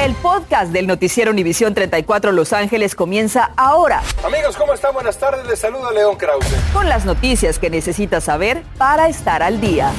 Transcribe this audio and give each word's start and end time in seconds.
El 0.00 0.14
podcast 0.14 0.72
del 0.72 0.86
noticiero 0.86 1.30
Univisión 1.30 1.74
34 1.74 2.32
Los 2.32 2.54
Ángeles 2.54 2.94
comienza 2.94 3.50
ahora. 3.58 4.00
Amigos, 4.24 4.56
¿cómo 4.56 4.72
están? 4.72 4.94
Buenas 4.94 5.18
tardes. 5.18 5.46
Les 5.46 5.58
saluda 5.58 5.92
León 5.92 6.16
Krause. 6.16 6.46
Con 6.72 6.88
las 6.88 7.04
noticias 7.04 7.58
que 7.58 7.68
necesitas 7.68 8.24
saber 8.24 8.62
para 8.78 9.10
estar 9.10 9.42
al 9.42 9.60
día. 9.60 9.92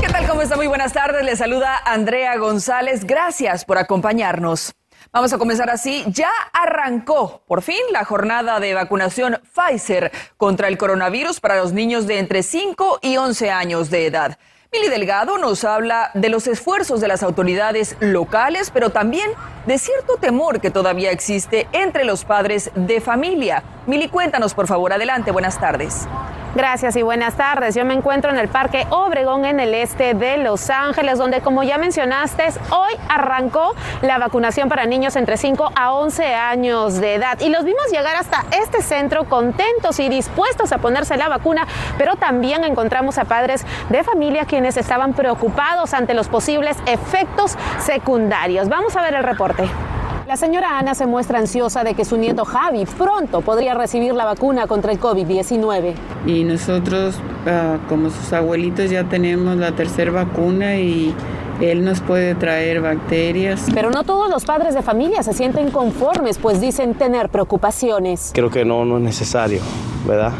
¿Qué 0.00 0.06
tal? 0.06 0.28
¿Cómo 0.28 0.42
está? 0.42 0.54
Muy 0.54 0.68
buenas 0.68 0.92
tardes. 0.92 1.24
Les 1.24 1.40
saluda 1.40 1.76
Andrea 1.84 2.36
González. 2.36 3.04
Gracias 3.04 3.64
por 3.64 3.76
acompañarnos. 3.76 4.76
Vamos 5.10 5.32
a 5.32 5.38
comenzar 5.38 5.70
así. 5.70 6.04
Ya 6.06 6.30
arrancó 6.52 7.42
por 7.48 7.62
fin 7.62 7.80
la 7.90 8.04
jornada 8.04 8.60
de 8.60 8.74
vacunación 8.74 9.40
Pfizer 9.52 10.12
contra 10.36 10.68
el 10.68 10.78
coronavirus 10.78 11.40
para 11.40 11.56
los 11.56 11.72
niños 11.72 12.06
de 12.06 12.20
entre 12.20 12.44
5 12.44 13.00
y 13.02 13.16
11 13.16 13.50
años 13.50 13.90
de 13.90 14.06
edad. 14.06 14.38
Mili 14.74 14.88
Delgado 14.88 15.38
nos 15.38 15.62
habla 15.62 16.10
de 16.14 16.28
los 16.28 16.48
esfuerzos 16.48 17.00
de 17.00 17.06
las 17.06 17.22
autoridades 17.22 17.96
locales, 18.00 18.72
pero 18.74 18.90
también 18.90 19.30
de 19.66 19.78
cierto 19.78 20.16
temor 20.16 20.60
que 20.60 20.72
todavía 20.72 21.12
existe 21.12 21.68
entre 21.70 22.04
los 22.04 22.24
padres 22.24 22.72
de 22.74 23.00
familia. 23.00 23.62
Mili, 23.86 24.08
cuéntanos, 24.08 24.52
por 24.52 24.66
favor. 24.66 24.92
Adelante, 24.92 25.30
buenas 25.30 25.60
tardes. 25.60 26.08
Gracias 26.54 26.94
y 26.94 27.02
buenas 27.02 27.34
tardes. 27.34 27.74
Yo 27.74 27.84
me 27.84 27.94
encuentro 27.94 28.30
en 28.30 28.38
el 28.38 28.46
Parque 28.46 28.86
Obregón 28.90 29.44
en 29.44 29.58
el 29.58 29.74
este 29.74 30.14
de 30.14 30.36
Los 30.36 30.70
Ángeles, 30.70 31.18
donde 31.18 31.40
como 31.40 31.64
ya 31.64 31.78
mencionaste, 31.78 32.44
hoy 32.70 32.92
arrancó 33.08 33.74
la 34.02 34.18
vacunación 34.18 34.68
para 34.68 34.86
niños 34.86 35.16
entre 35.16 35.36
5 35.36 35.72
a 35.74 35.92
11 35.94 36.32
años 36.32 37.00
de 37.00 37.14
edad. 37.14 37.40
Y 37.40 37.48
los 37.48 37.64
vimos 37.64 37.90
llegar 37.90 38.14
hasta 38.14 38.44
este 38.62 38.82
centro 38.82 39.24
contentos 39.24 39.98
y 39.98 40.08
dispuestos 40.08 40.70
a 40.70 40.78
ponerse 40.78 41.16
la 41.16 41.28
vacuna, 41.28 41.66
pero 41.98 42.14
también 42.14 42.62
encontramos 42.62 43.18
a 43.18 43.24
padres 43.24 43.66
de 43.88 44.04
familia 44.04 44.44
quienes 44.44 44.76
estaban 44.76 45.12
preocupados 45.12 45.92
ante 45.92 46.14
los 46.14 46.28
posibles 46.28 46.76
efectos 46.86 47.56
secundarios. 47.80 48.68
Vamos 48.68 48.94
a 48.94 49.02
ver 49.02 49.14
el 49.14 49.24
reporte. 49.24 49.68
La 50.34 50.38
señora 50.38 50.80
Ana 50.80 50.96
se 50.96 51.06
muestra 51.06 51.38
ansiosa 51.38 51.84
de 51.84 51.94
que 51.94 52.04
su 52.04 52.16
nieto 52.16 52.44
Javi 52.44 52.86
pronto 52.98 53.40
podría 53.40 53.74
recibir 53.74 54.14
la 54.14 54.24
vacuna 54.24 54.66
contra 54.66 54.90
el 54.90 54.98
COVID-19. 54.98 55.94
Y 56.26 56.42
nosotros, 56.42 57.14
ah, 57.46 57.76
como 57.88 58.10
sus 58.10 58.32
abuelitos, 58.32 58.90
ya 58.90 59.04
tenemos 59.04 59.56
la 59.56 59.70
tercera 59.76 60.10
vacuna 60.10 60.74
y 60.74 61.14
él 61.60 61.84
nos 61.84 62.00
puede 62.00 62.34
traer 62.34 62.80
bacterias. 62.80 63.68
Pero 63.72 63.90
no 63.90 64.02
todos 64.02 64.28
los 64.28 64.44
padres 64.44 64.74
de 64.74 64.82
familia 64.82 65.22
se 65.22 65.34
sienten 65.34 65.70
conformes, 65.70 66.38
pues 66.38 66.60
dicen 66.60 66.94
tener 66.94 67.28
preocupaciones. 67.28 68.32
Creo 68.34 68.50
que 68.50 68.64
no, 68.64 68.84
no 68.84 68.96
es 68.96 69.04
necesario, 69.04 69.60
¿verdad? 70.04 70.32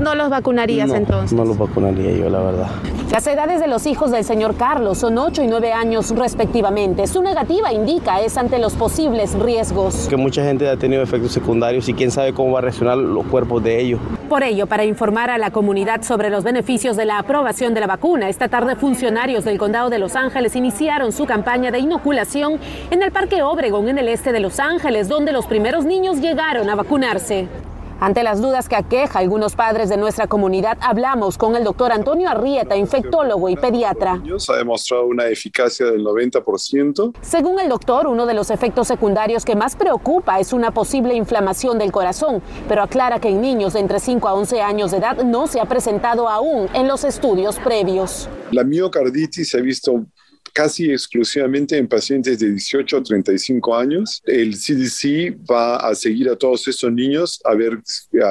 ¿Tú 0.00 0.04
no 0.04 0.14
los 0.14 0.30
vacunarías 0.30 0.88
no, 0.88 0.94
entonces? 0.94 1.36
No 1.36 1.44
los 1.44 1.58
vacunaría 1.58 2.12
yo, 2.12 2.30
la 2.30 2.40
verdad. 2.40 2.68
Las 3.12 3.26
edades 3.26 3.60
de 3.60 3.68
los 3.68 3.86
hijos 3.86 4.10
del 4.10 4.24
señor 4.24 4.56
Carlos 4.56 4.96
son 4.96 5.18
8 5.18 5.42
y 5.42 5.46
9 5.46 5.74
años 5.74 6.16
respectivamente. 6.16 7.06
Su 7.06 7.20
negativa 7.20 7.70
indica 7.70 8.22
es 8.22 8.38
ante 8.38 8.58
los 8.58 8.72
posibles 8.76 9.38
riesgos. 9.38 10.06
Que 10.08 10.16
mucha 10.16 10.42
gente 10.42 10.70
ha 10.70 10.78
tenido 10.78 11.02
efectos 11.02 11.32
secundarios 11.32 11.86
y 11.90 11.92
quién 11.92 12.10
sabe 12.10 12.32
cómo 12.32 12.52
va 12.52 12.60
a 12.60 12.62
reaccionar 12.62 12.96
los 12.96 13.26
cuerpos 13.26 13.62
de 13.62 13.78
ellos. 13.78 14.00
Por 14.30 14.42
ello, 14.42 14.66
para 14.66 14.86
informar 14.86 15.28
a 15.28 15.36
la 15.36 15.50
comunidad 15.50 16.00
sobre 16.00 16.30
los 16.30 16.44
beneficios 16.44 16.96
de 16.96 17.04
la 17.04 17.18
aprobación 17.18 17.74
de 17.74 17.80
la 17.80 17.86
vacuna, 17.86 18.30
esta 18.30 18.48
tarde 18.48 18.76
funcionarios 18.76 19.44
del 19.44 19.58
condado 19.58 19.90
de 19.90 19.98
Los 19.98 20.16
Ángeles 20.16 20.56
iniciaron 20.56 21.12
su 21.12 21.26
campaña 21.26 21.70
de 21.70 21.78
inoculación 21.78 22.58
en 22.90 23.02
el 23.02 23.12
Parque 23.12 23.42
Obregón 23.42 23.90
en 23.90 23.98
el 23.98 24.08
este 24.08 24.32
de 24.32 24.40
Los 24.40 24.60
Ángeles, 24.60 25.08
donde 25.08 25.32
los 25.32 25.44
primeros 25.44 25.84
niños 25.84 26.22
llegaron 26.22 26.70
a 26.70 26.74
vacunarse. 26.74 27.48
Ante 28.00 28.22
las 28.22 28.40
dudas 28.40 28.66
que 28.66 28.76
aqueja 28.76 29.18
a 29.18 29.22
algunos 29.22 29.54
padres 29.54 29.90
de 29.90 29.98
nuestra 29.98 30.26
comunidad, 30.26 30.78
hablamos 30.80 31.36
con 31.36 31.54
el 31.54 31.64
doctor 31.64 31.92
Antonio 31.92 32.30
Arrieta, 32.30 32.74
infectólogo 32.74 33.50
y 33.50 33.56
pediatra. 33.56 34.22
Ha 34.48 34.56
demostrado 34.56 35.04
una 35.04 35.26
eficacia 35.26 35.84
del 35.84 36.02
90%. 36.02 37.14
Según 37.20 37.60
el 37.60 37.68
doctor, 37.68 38.06
uno 38.06 38.24
de 38.24 38.32
los 38.32 38.50
efectos 38.50 38.88
secundarios 38.88 39.44
que 39.44 39.54
más 39.54 39.76
preocupa 39.76 40.40
es 40.40 40.54
una 40.54 40.70
posible 40.70 41.14
inflamación 41.14 41.78
del 41.78 41.92
corazón, 41.92 42.42
pero 42.66 42.82
aclara 42.82 43.20
que 43.20 43.28
en 43.28 43.42
niños 43.42 43.74
de 43.74 43.80
entre 43.80 44.00
5 44.00 44.28
a 44.28 44.32
11 44.32 44.62
años 44.62 44.92
de 44.92 44.96
edad 44.96 45.22
no 45.22 45.46
se 45.46 45.60
ha 45.60 45.66
presentado 45.66 46.26
aún 46.26 46.70
en 46.72 46.88
los 46.88 47.04
estudios 47.04 47.58
previos. 47.58 48.30
La 48.50 48.64
miocarditis 48.64 49.50
se 49.50 49.58
ha 49.58 49.60
visto 49.60 50.06
casi 50.52 50.90
exclusivamente 50.90 51.76
en 51.76 51.88
pacientes 51.88 52.38
de 52.38 52.50
18 52.50 52.96
a 52.96 53.02
35 53.02 53.76
años. 53.76 54.22
El 54.24 54.54
CDC 54.54 55.36
va 55.50 55.76
a 55.76 55.94
seguir 55.94 56.28
a 56.28 56.36
todos 56.36 56.66
estos 56.68 56.92
niños 56.92 57.40
a 57.44 57.54
ver 57.54 57.80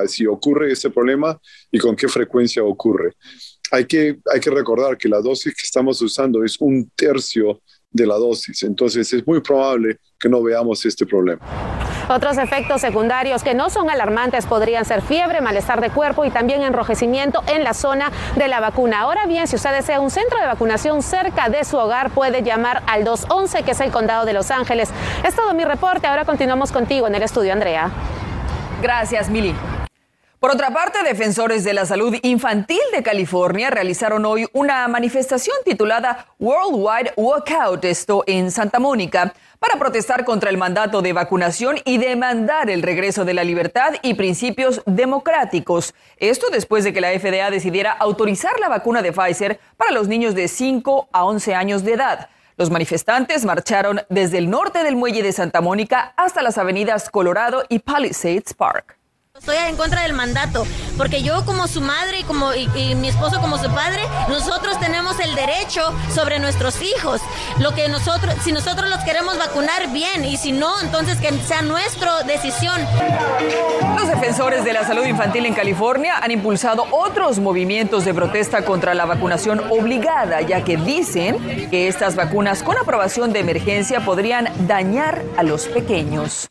si 0.08 0.26
ocurre 0.26 0.72
ese 0.72 0.90
problema 0.90 1.40
y 1.72 1.80
con 1.80 1.96
qué 1.96 2.08
frecuencia 2.08 2.64
ocurre. 2.64 3.14
Hay 3.72 3.86
que, 3.86 4.20
hay 4.32 4.40
que 4.40 4.50
recordar 4.50 4.98
que 4.98 5.10
la 5.10 5.22
dosis 5.22 5.54
que 5.54 5.64
estamos 5.64 6.02
usando 6.02 6.44
es 6.44 6.60
un 6.60 6.90
tercio 6.96 7.62
de 7.92 8.06
la 8.06 8.16
dosis, 8.16 8.64
entonces 8.64 9.12
es 9.14 9.26
muy 9.26 9.42
probable 9.42 9.98
que 10.20 10.30
no 10.30 10.42
veamos 10.44 10.86
este 10.86 11.06
problema. 11.06 11.42
Otros 12.10 12.40
efectos 12.40 12.82
secundarios 12.82 13.44
que 13.44 13.54
no 13.54 13.70
son 13.70 13.90
alarmantes 13.90 14.48
podrían 14.48 14.84
ser 14.84 15.04
fiebre, 15.04 15.42
malestar 15.42 15.80
de 15.80 15.92
cuerpo 15.92 16.26
y 16.26 16.32
también 16.32 16.64
enrojecimiento 16.64 17.44
en 17.48 17.64
la 17.64 17.76
zona 17.76 18.12
de 18.36 18.48
la 18.48 18.60
vacuna. 18.60 19.02
Ahora 19.02 19.28
bien, 19.28 19.48
si 19.48 19.56
usted 19.56 19.74
desea 19.74 20.00
un 20.00 20.10
centro 20.10 20.40
de 20.40 20.48
vacunación 20.48 21.04
cerca 21.04 21.50
de 21.50 21.64
su 21.64 21.78
hogar, 21.78 22.10
puede 22.10 22.42
llamar 22.42 22.82
al 22.88 23.04
211, 23.04 23.62
que 23.62 23.72
es 23.72 23.80
el 23.80 23.92
condado 23.92 24.26
de 24.26 24.34
Los 24.34 24.50
Ángeles. 24.50 24.90
Es 25.24 25.36
todo 25.36 25.54
mi 25.54 25.66
reporte. 25.66 26.08
Ahora 26.08 26.26
continuamos 26.26 26.72
contigo 26.72 27.06
en 27.06 27.14
el 27.14 27.22
estudio, 27.22 27.54
Andrea. 27.54 27.92
Gracias, 28.82 29.30
Mili. 29.30 29.54
Por 30.40 30.52
otra 30.52 30.72
parte, 30.72 31.04
defensores 31.04 31.66
de 31.66 31.74
la 31.74 31.86
salud 31.86 32.16
infantil 32.22 32.80
de 32.94 33.04
California 33.04 33.70
realizaron 33.70 34.26
hoy 34.26 34.48
una 34.54 34.88
manifestación 34.88 35.58
titulada 35.66 36.28
Worldwide 36.40 37.12
Walkout, 37.18 37.84
esto 37.84 38.24
en 38.26 38.50
Santa 38.50 38.80
Mónica, 38.80 39.34
para 39.60 39.78
protestar 39.78 40.24
contra 40.24 40.50
el 40.50 40.58
mandato 40.58 41.02
de 41.02 41.12
vacunación 41.12 41.80
y 41.84 41.98
demandar 41.98 42.70
el 42.70 42.84
regreso 42.84 43.26
de 43.26 43.34
la 43.34 43.44
libertad 43.44 43.96
y 44.02 44.14
principios 44.14 44.82
democráticos. 44.86 45.94
Esto 46.16 46.48
después 46.50 46.86
de 46.86 46.94
que 46.94 47.02
la 47.02 47.12
FDA 47.20 47.52
decidiera 47.52 47.92
autorizar 47.92 48.58
la 48.62 48.70
vacuna 48.70 49.02
de 49.02 49.12
Pfizer 49.12 49.60
para 49.76 49.92
los 49.92 50.08
niños 50.08 50.36
de 50.36 50.48
5 50.48 51.10
a 51.12 51.26
11 51.26 51.54
años 51.54 51.84
de 51.84 51.96
edad. 51.96 52.30
Los 52.56 52.70
manifestantes 52.70 53.44
marcharon 53.44 54.04
desde 54.08 54.38
el 54.38 54.50
norte 54.50 54.86
del 54.86 54.96
muelle 54.96 55.22
de 55.22 55.34
Santa 55.34 55.60
Mónica 55.60 56.14
hasta 56.16 56.42
las 56.42 56.58
avenidas 56.58 57.10
Colorado 57.10 57.66
y 57.68 57.80
Palisades 57.80 58.54
Park. 58.54 58.99
Estoy 59.40 59.56
en 59.56 59.78
contra 59.78 60.04
del 60.04 60.12
mandato, 60.12 60.68
porque 60.98 61.24
yo 61.24 61.46
como 61.46 61.68
su 61.68 61.80
madre 61.80 62.20
y, 62.20 62.24
como, 62.24 62.50
mi 62.98 63.08
esposo 63.08 63.40
como 63.40 63.58
su 63.58 63.74
padre, 63.74 64.02
nosotros 64.28 64.78
tenemos 64.82 65.18
el 65.22 65.34
derecho 65.34 65.94
sobre 66.14 66.40
nuestros 66.40 66.82
hijos. 66.82 67.22
Lo 67.58 67.74
que 67.74 67.88
nosotros, 67.88 68.36
si 68.44 68.52
nosotros 68.52 68.90
los 68.90 69.00
queremos 69.06 69.38
vacunar, 69.38 69.94
bien, 69.94 70.26
y 70.26 70.36
si 70.36 70.52
no, 70.52 70.82
entonces 70.82 71.20
que 71.20 71.32
sea 71.40 71.62
nuestra 71.62 72.24
decisión. 72.24 72.82
Los 73.98 74.10
defensores 74.10 74.66
de 74.66 74.74
la 74.74 74.86
salud 74.86 75.06
infantil 75.06 75.46
en 75.46 75.54
California 75.54 76.18
han 76.18 76.32
impulsado 76.32 76.86
otros 76.92 77.40
movimientos 77.40 78.04
de 78.04 78.14
protesta 78.14 78.66
contra 78.66 78.94
la 78.94 79.06
vacunación 79.06 79.62
obligada, 79.70 80.42
ya 80.42 80.66
que 80.66 80.76
dicen 80.76 81.70
que 81.70 81.88
estas 81.88 82.18
vacunas 82.18 82.62
con 82.62 82.78
aprobación 82.78 83.32
de 83.32 83.40
emergencia 83.40 84.02
podrían 84.02 84.50
dañar 84.68 85.24
a 85.38 85.44
los 85.44 85.70
pequeños. 85.70 86.50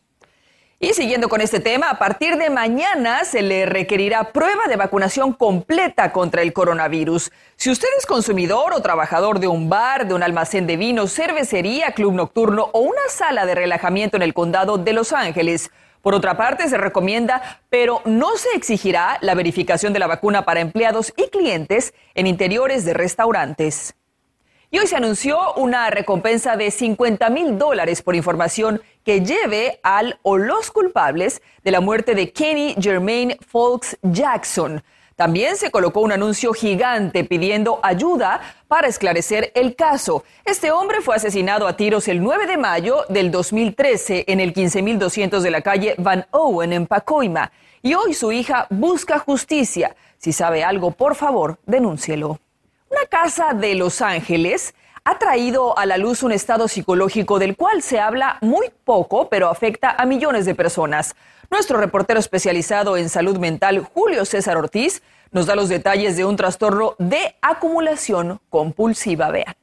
Y 0.81 0.95
siguiendo 0.95 1.29
con 1.29 1.41
este 1.41 1.59
tema, 1.59 1.91
a 1.91 1.99
partir 1.99 2.37
de 2.37 2.51
mañana 2.51 3.25
se 3.25 3.43
le 3.43 3.67
requerirá 3.67 4.33
prueba 4.33 4.63
de 4.69 4.77
vacunación 4.77 5.33
completa 5.33 6.13
contra 6.13 6.43
el 6.43 6.53
coronavirus. 6.53 7.33
Si 7.57 7.69
usted 7.69 7.89
es 7.99 8.07
consumidor 8.07 8.73
o 8.73 8.81
trabajador 8.81 9.41
de 9.41 9.49
un 9.49 9.69
bar, 9.69 10.07
de 10.07 10.15
un 10.15 10.23
almacén 10.23 10.69
de 10.69 10.77
vino, 10.77 11.09
cervecería, 11.09 11.91
club 11.91 12.15
nocturno 12.15 12.71
o 12.73 12.79
una 12.79 13.09
sala 13.09 13.45
de 13.45 13.57
relajamiento 13.57 14.17
en 14.17 14.23
el 14.23 14.35
condado 14.35 14.79
de 14.79 14.93
Los 14.93 15.13
Ángeles, 15.13 15.73
por 16.01 16.15
otra 16.15 16.37
parte, 16.37 16.69
se 16.69 16.79
recomienda, 16.79 17.61
pero 17.71 18.01
no 18.05 18.37
se 18.37 18.57
exigirá 18.57 19.19
la 19.21 19.35
verificación 19.35 19.93
de 19.93 19.99
la 19.99 20.07
vacuna 20.07 20.45
para 20.45 20.61
empleados 20.61 21.13
y 21.17 21.29
clientes 21.29 21.93
en 22.15 22.29
interiores 22.29 22.85
de 22.85 22.95
restaurantes. 22.95 23.97
Y 24.71 24.79
hoy 24.79 24.87
se 24.87 24.97
anunció 24.97 25.55
una 25.55 25.89
recompensa 25.89 26.55
de 26.57 26.71
50 26.71 27.31
mil 27.31 27.57
dólares 27.57 28.03
por 28.03 28.15
información 28.15 28.83
que 29.09 29.23
lleve 29.23 29.81
al 29.83 30.19
o 30.21 30.37
los 30.37 30.71
culpables 30.71 31.41
de 31.65 31.71
la 31.71 31.81
muerte 31.81 32.15
de 32.15 32.31
Kenny 32.31 32.75
Germain 32.79 33.39
Folks 33.41 33.97
Jackson. 34.03 34.83
También 35.17 35.57
se 35.57 35.71
colocó 35.71 36.03
un 36.03 36.13
anuncio 36.13 36.53
gigante 36.53 37.25
pidiendo 37.25 37.81
ayuda 37.83 38.39
para 38.69 38.87
esclarecer 38.87 39.51
el 39.55 39.77
caso. 39.77 40.25
Este 40.45 40.73
hombre 40.73 41.01
fue 41.01 41.17
asesinado 41.17 41.67
a 41.67 41.75
tiros 41.75 42.07
el 42.07 42.23
9 42.23 42.47
de 42.47 42.59
mayo 42.59 43.07
del 43.09 43.31
2013 43.31 44.27
en 44.29 44.41
el 44.41 44.53
15200 44.53 45.43
de 45.43 45.51
la 45.53 45.63
calle 45.63 45.95
Van 45.97 46.27
Owen 46.33 46.75
en 46.75 46.87
Pacoima. 46.87 47.51
Y 47.81 47.95
hoy 47.95 48.13
su 48.13 48.31
hija 48.31 48.67
busca 48.69 49.19
justicia. 49.19 49.97
Si 50.19 50.35
sabe 50.35 50.65
algo, 50.65 50.91
por 50.91 51.15
favor, 51.15 51.59
denúncielo. 51.65 52.41
Una 52.91 53.07
casa 53.09 53.55
de 53.55 53.75
Los 53.75 54.03
Ángeles 54.03 54.75
ha 55.09 55.19
traído 55.19 55.79
a 55.79 55.87
la 55.87 55.97
luz 55.97 56.23
un 56.23 56.33
estado 56.33 56.69
psicológico 56.69 57.39
del 57.39 57.57
cual 57.57 57.81
se 57.81 57.99
habla 57.99 58.37
muy 58.43 58.67
poco, 58.85 59.31
pero 59.31 59.49
afecta 59.49 59.95
a 59.97 60.05
millones 60.05 60.45
de 60.45 60.55
personas. 60.55 61.17
Nuestro 61.51 61.79
reportero 61.79 62.21
especializado 62.21 62.99
en 62.99 63.09
salud 63.09 63.39
mental, 63.39 63.89
Julio 63.95 64.27
César 64.27 64.59
Ortiz, 64.59 65.03
nos 65.31 65.47
da 65.47 65.57
los 65.57 65.71
detalles 65.71 66.19
de 66.19 66.27
un 66.27 66.37
trastorno 66.37 66.95
de 66.99 67.37
acumulación 67.41 68.39
compulsiva. 68.51 69.31
Vean. 69.31 69.55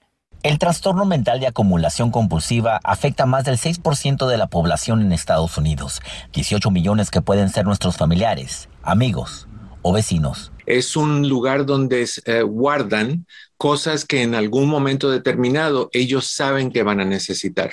El 0.42 0.58
trastorno 0.58 1.06
mental 1.06 1.40
de 1.40 1.46
acumulación 1.46 2.10
compulsiva 2.10 2.80
afecta 2.84 3.24
a 3.24 3.28
más 3.28 3.44
del 3.44 3.60
6% 3.60 4.26
de 4.26 4.38
la 4.38 4.48
población 4.48 5.04
en 5.04 5.12
Estados 5.12 5.60
Unidos, 5.60 6.02
18 6.34 6.72
millones 6.72 7.12
que 7.12 7.22
pueden 7.22 7.50
ser 7.50 7.66
nuestros 7.66 7.98
familiares, 7.98 8.68
amigos 8.82 9.48
o 9.84 9.94
vecinos. 9.94 10.52
Es 10.66 10.96
un 10.96 11.30
lugar 11.30 11.68
donde 11.68 12.10
eh, 12.26 12.42
guardan 12.42 13.28
cosas 13.57 14.06
que 14.06 14.22
en 14.22 14.36
algún 14.36 14.68
momento 14.68 15.10
determinado 15.10 15.90
ellos 15.94 16.28
saben 16.28 16.72
que 16.72 16.84
van 16.84 17.00
a 17.00 17.06
necesitar. 17.06 17.72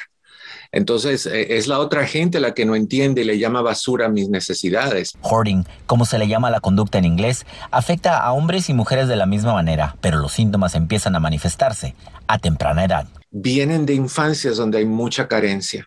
Entonces, 0.71 1.27
eh, 1.27 1.59
es 1.59 1.67
la 1.67 1.79
otra 1.79 2.07
gente 2.07 2.41
la 2.41 2.55
que 2.55 2.65
no 2.65 2.75
entiende 2.75 3.21
y 3.21 3.25
le 3.25 3.39
llama 3.39 3.61
basura 3.61 4.09
mis 4.09 4.31
necesidades. 4.31 5.13
Hoarding, 5.21 5.67
como 5.87 6.07
se 6.07 6.19
le 6.19 6.29
llama 6.29 6.51
la 6.51 6.61
conducta 6.61 6.99
en 6.99 7.05
inglés, 7.05 7.45
afecta 7.71 8.19
a 8.19 8.33
hombres 8.33 8.71
y 8.71 8.75
mujeres 8.75 9.07
de 9.07 9.17
la 9.17 9.27
misma 9.27 9.53
manera, 9.53 9.97
pero 10.01 10.19
los 10.19 10.33
síntomas 10.33 10.75
empiezan 10.75 11.15
a 11.15 11.21
manifestarse 11.21 11.95
a 12.27 12.39
temprana 12.39 12.85
edad. 12.85 13.07
Vienen 13.31 13.85
de 13.85 13.95
infancias 13.95 14.57
donde 14.57 14.79
hay 14.79 14.87
mucha 14.87 15.29
carencia. 15.29 15.87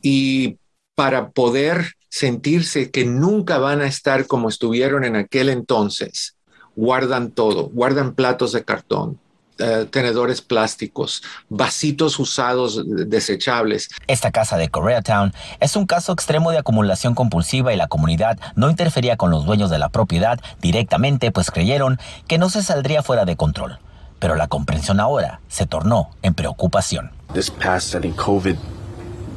Y 0.00 0.58
para 0.94 1.30
poder 1.30 1.92
sentirse 2.08 2.90
que 2.90 3.04
nunca 3.04 3.58
van 3.58 3.82
a 3.82 3.86
estar 3.86 4.26
como 4.26 4.48
estuvieron 4.48 5.04
en 5.04 5.16
aquel 5.16 5.50
entonces, 5.50 6.35
guardan 6.76 7.30
todo, 7.30 7.70
guardan 7.70 8.14
platos 8.14 8.52
de 8.52 8.64
cartón, 8.64 9.18
eh, 9.58 9.86
tenedores 9.90 10.42
plásticos, 10.42 11.22
vasitos 11.48 12.18
usados 12.18 12.82
desechables. 12.86 13.88
Esta 14.06 14.30
casa 14.30 14.58
de 14.58 14.68
Koreatown 14.68 15.32
es 15.60 15.76
un 15.76 15.86
caso 15.86 16.12
extremo 16.12 16.50
de 16.50 16.58
acumulación 16.58 17.14
compulsiva 17.14 17.72
y 17.72 17.76
la 17.76 17.88
comunidad 17.88 18.38
no 18.54 18.68
interfería 18.68 19.16
con 19.16 19.30
los 19.30 19.46
dueños 19.46 19.70
de 19.70 19.78
la 19.78 19.88
propiedad 19.88 20.38
directamente, 20.60 21.30
pues 21.32 21.50
creyeron 21.50 21.98
que 22.28 22.36
no 22.36 22.50
se 22.50 22.62
saldría 22.62 23.02
fuera 23.02 23.24
de 23.24 23.36
control. 23.36 23.78
Pero 24.18 24.34
la 24.34 24.46
comprensión 24.46 25.00
ahora 25.00 25.40
se 25.48 25.66
tornó 25.66 26.10
en 26.20 26.34
preocupación. 26.34 27.10
This 27.32 27.50
past, 27.50 27.94
I 27.94 28.00
think, 28.00 28.16
COVID 28.16 28.56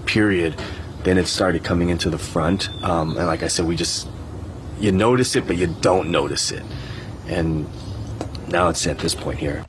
period, 0.06 0.54
then 1.04 1.18
it 1.18 1.28
started 1.28 1.64
coming 1.64 1.90
into 1.90 2.10
the 2.10 2.18
front. 2.18 2.70
Um, 2.84 3.18
and 3.18 3.28
like 3.28 3.44
I 3.44 3.48
said, 3.48 3.66
we 3.66 3.78
just, 3.78 4.08
you 4.82 4.92
notice 4.92 5.38
it, 5.38 5.48
but 5.48 5.58
you 5.58 5.68
don't 5.82 6.12
notice 6.12 6.52
it. 6.52 6.64
And 7.30 7.66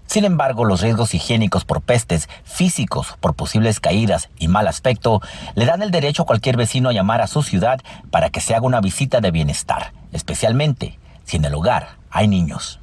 sin 0.07 0.25
embargo, 0.25 0.65
los 0.65 0.81
riesgos 0.81 1.15
higiénicos 1.15 1.65
por 1.65 1.83
pestes, 1.83 2.29
físicos 2.45 3.15
por 3.21 3.35
posibles 3.35 3.79
caídas 3.79 4.31
y 4.39 4.49
mal 4.49 4.67
aspecto, 4.69 5.21
le 5.55 5.67
dan 5.67 5.83
el 5.83 5.91
derecho 5.91 6.23
a 6.23 6.27
cualquier 6.27 6.57
vecino 6.57 6.89
a 6.89 6.93
llamar 6.93 7.21
a 7.21 7.27
su 7.27 7.43
ciudad 7.43 7.81
para 8.11 8.31
que 8.31 8.41
se 8.41 8.55
haga 8.55 8.67
una 8.67 8.81
visita 8.81 9.21
de 9.21 9.31
bienestar, 9.31 9.93
especialmente 10.13 10.99
si 11.25 11.37
en 11.37 11.45
el 11.45 11.55
hogar 11.55 11.97
hay 12.11 12.27
niños. 12.27 12.81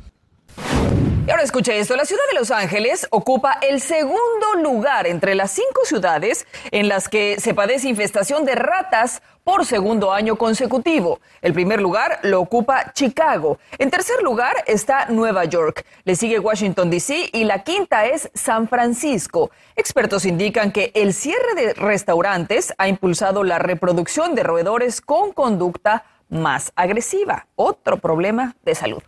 Y 1.27 1.30
ahora 1.30 1.44
escuche 1.44 1.77
esto, 1.77 1.98
la 1.98 2.06
ciudad 2.06 2.24
de 2.31 2.39
Los 2.39 2.51
Ángeles 2.51 3.06
ocupa 3.09 3.59
el 3.62 3.81
segundo 3.81 4.56
lugar 4.63 5.07
entre 5.07 5.36
las 5.36 5.51
cinco 5.51 5.83
ciudades 5.83 6.48
en 6.71 6.88
las 6.88 7.09
que 7.09 7.38
se 7.42 7.54
padece 7.54 7.89
infestación 7.89 8.45
de 8.45 8.56
ratas 8.56 9.21
por 9.44 9.65
segundo 9.65 10.13
año 10.13 10.38
consecutivo. 10.38 11.19
El 11.42 11.51
primer 11.51 11.81
lugar 11.81 12.21
lo 12.24 12.39
ocupa 12.39 12.94
Chicago. 12.94 13.59
En 13.77 13.92
tercer 13.92 14.24
lugar 14.24 14.56
está 14.68 15.07
Nueva 15.07 15.44
York. 15.44 15.86
Le 16.06 16.15
sigue 16.15 16.39
Washington, 16.39 16.89
D.C. 16.89 17.30
y 17.33 17.44
la 17.44 17.62
quinta 17.65 18.06
es 18.06 18.31
San 18.33 18.69
Francisco. 18.69 19.51
Expertos 19.75 20.24
indican 20.24 20.71
que 20.71 20.94
el 20.95 21.13
cierre 21.13 21.56
de 21.57 21.74
restaurantes 21.74 22.74
ha 22.77 22.88
impulsado 22.88 23.44
la 23.44 23.60
reproducción 23.60 24.33
de 24.33 24.44
roedores 24.44 25.01
con 25.01 25.33
conducta 25.33 26.06
más 26.30 26.71
agresiva. 26.77 27.48
Otro 27.57 27.98
problema 27.98 28.56
de 28.63 28.75
salud. 28.75 29.03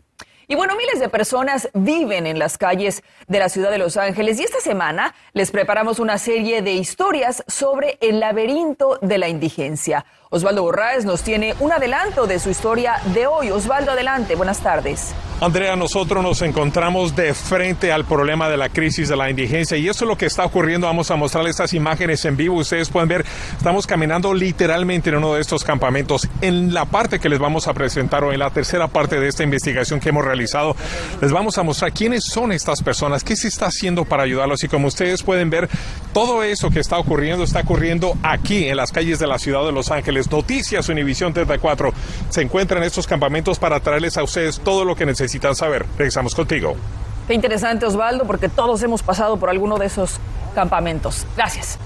Y 0.52 0.56
bueno, 0.56 0.76
miles 0.76 1.00
de 1.00 1.10
personas 1.10 1.70
viven 1.76 2.26
en 2.26 2.40
las 2.40 2.58
calles 2.58 3.04
de 3.28 3.38
la 3.38 3.50
ciudad 3.50 3.70
de 3.70 3.78
Los 3.78 3.98
Ángeles 3.98 4.40
y 4.40 4.44
esta 4.44 4.60
semana 4.60 5.14
les 5.34 5.52
preparamos 5.52 6.00
una 6.00 6.18
serie 6.18 6.64
de 6.64 6.74
historias 6.74 7.44
sobre 7.46 8.00
el 8.02 8.20
laberinto 8.20 8.98
de 9.00 9.20
la 9.20 9.30
indigencia. 9.30 10.08
Osvaldo 10.32 10.62
Borraes 10.62 11.06
nos 11.06 11.24
tiene 11.24 11.56
un 11.60 11.72
adelanto 11.72 12.28
de 12.28 12.38
su 12.38 12.52
historia 12.52 13.02
de 13.16 13.26
hoy. 13.26 13.50
Osvaldo, 13.50 13.94
adelante. 13.94 14.36
Buenas 14.36 14.60
tardes. 14.60 15.16
Andrea, 15.42 15.78
nosotros 15.78 16.22
nos 16.22 16.42
encontramos 16.42 17.16
de 17.16 17.34
frente 17.34 17.94
al 17.94 18.04
problema 18.04 18.50
de 18.50 18.58
la 18.58 18.68
crisis 18.68 19.08
de 19.08 19.16
la 19.16 19.30
indigencia 19.30 19.78
y 19.78 19.88
eso 19.88 20.04
es 20.04 20.08
lo 20.08 20.18
que 20.18 20.26
está 20.26 20.46
ocurriendo. 20.46 20.86
Vamos 20.86 21.10
a 21.10 21.16
mostrarles 21.16 21.52
estas 21.52 21.74
imágenes 21.74 22.26
en 22.26 22.36
vivo. 22.36 22.58
Ustedes 22.58 22.90
pueden 22.90 23.08
ver, 23.08 23.26
estamos 23.58 23.88
caminando 23.88 24.34
literalmente 24.34 25.10
en 25.10 25.16
uno 25.16 25.34
de 25.34 25.42
estos 25.42 25.64
campamentos. 25.64 26.28
En 26.42 26.74
la 26.74 26.86
parte 26.86 27.20
que 27.20 27.30
les 27.30 27.40
vamos 27.40 27.68
a 27.70 27.74
presentar 27.74 28.24
o 28.24 28.32
en 28.34 28.38
la 28.40 28.52
tercera 28.52 28.88
parte 28.90 29.20
de 29.20 29.30
esta 29.30 29.44
investigación 29.44 30.02
que 30.02 30.10
hemos 30.10 30.26
realizado, 30.26 30.76
les 31.22 31.32
vamos 31.32 31.58
a 31.58 31.64
mostrar 31.64 31.94
quiénes 31.94 32.26
son 32.26 32.52
estas 32.52 32.84
personas, 32.84 33.24
qué 33.24 33.36
se 33.36 33.48
está 33.48 33.68
haciendo 33.68 34.06
para 34.06 34.24
ayudarlos 34.24 34.64
y 34.66 34.68
como 34.68 34.90
ustedes 34.90 35.24
pueden 35.24 35.50
ver, 35.50 35.70
todo 36.14 36.44
eso 36.44 36.70
que 36.70 36.80
está 36.80 36.98
ocurriendo 36.98 37.44
está 37.44 37.62
ocurriendo 37.62 38.18
aquí 38.24 38.68
en 38.68 38.78
las 38.78 38.92
calles 38.92 39.20
de 39.20 39.28
la 39.28 39.40
ciudad 39.40 39.64
de 39.66 39.72
Los 39.72 39.92
Ángeles. 39.92 40.30
Noticias 40.32 40.90
Univisión 40.90 41.34
34 41.34 41.94
se 42.30 42.42
encuentran 42.42 42.82
en 42.82 42.88
estos 42.88 43.08
campamentos 43.08 43.60
para 43.60 43.80
traerles 43.80 44.18
a 44.18 44.24
ustedes 44.24 44.60
todo 44.60 44.86
lo 44.86 44.96
que 44.96 45.06
necesitan 45.06 45.56
saber. 45.56 45.86
Regresamos 45.98 46.36
contigo. 46.36 46.76
Qué 47.28 47.34
interesante, 47.36 47.86
Osvaldo, 47.86 48.26
porque 48.26 48.50
todos 48.50 48.82
hemos 48.82 49.04
pasado 49.04 49.38
por 49.38 49.50
alguno 49.50 49.78
de 49.78 49.86
esos 49.86 50.20
campamentos. 50.56 51.28
Gracias. 51.36 51.78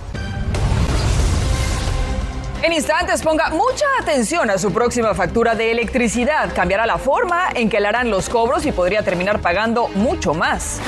En 2.63 2.71
instantes 2.71 3.21
ponga 3.21 3.49
mucha 3.49 3.85
atención 4.01 4.49
a 4.49 4.57
su 4.57 4.71
próxima 4.71 5.13
factura 5.13 5.53
de 5.53 5.69
electricidad. 5.71 6.53
Cambiará 6.55 6.85
la 6.85 6.97
forma 6.97 7.49
en 7.53 7.69
que 7.69 7.81
le 7.81 7.89
harán 7.89 8.09
los 8.09 8.29
cobros 8.29 8.65
y 8.65 8.71
podría 8.71 9.03
terminar 9.03 9.41
pagando 9.41 9.89
mucho 9.89 10.33
más. 10.33 10.79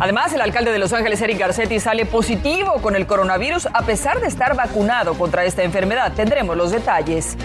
Además, 0.00 0.32
el 0.32 0.40
alcalde 0.40 0.72
de 0.72 0.78
Los 0.78 0.92
Ángeles, 0.92 1.20
Eric 1.20 1.38
Garcetti, 1.38 1.78
sale 1.78 2.04
positivo 2.04 2.74
con 2.82 2.96
el 2.96 3.06
coronavirus 3.06 3.68
a 3.72 3.82
pesar 3.82 4.20
de 4.20 4.26
estar 4.26 4.56
vacunado 4.56 5.14
contra 5.14 5.44
esta 5.44 5.62
enfermedad. 5.62 6.12
Tendremos 6.14 6.56
los 6.56 6.72
detalles. 6.72 7.36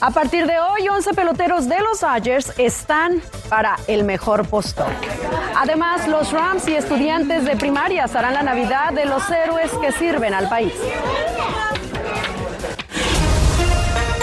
A 0.00 0.10
partir 0.10 0.46
de 0.46 0.58
hoy, 0.58 0.88
11 0.88 1.14
peloteros 1.14 1.68
de 1.68 1.80
los 1.80 2.00
Dodgers 2.00 2.52
están 2.58 3.22
para 3.48 3.76
el 3.86 4.04
mejor 4.04 4.46
postor. 4.46 4.88
Además, 5.56 6.06
los 6.06 6.32
Rams 6.32 6.68
y 6.68 6.74
estudiantes 6.74 7.44
de 7.44 7.56
primaria 7.56 8.04
harán 8.04 8.34
la 8.34 8.42
Navidad 8.42 8.92
de 8.92 9.06
los 9.06 9.28
héroes 9.30 9.70
que 9.80 9.92
sirven 9.92 10.34
al 10.34 10.48
país. 10.48 10.74